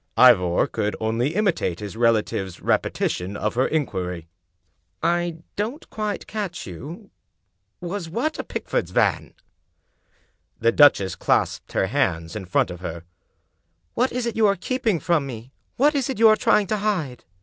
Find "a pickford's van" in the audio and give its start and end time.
8.39-9.35